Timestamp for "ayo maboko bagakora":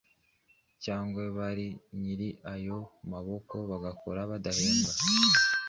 2.53-4.21